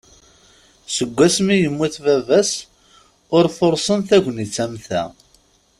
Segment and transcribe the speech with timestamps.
[0.95, 2.51] Seg wasmi i yemmut baba-s
[3.35, 5.03] ur fursen tagnit am ta.